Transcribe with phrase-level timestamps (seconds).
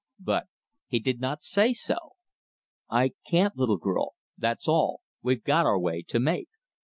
[0.19, 0.47] But
[0.87, 2.13] he did not say so.
[2.89, 5.01] "I can't, little girl; that's all.
[5.21, 6.49] We've got our way to make."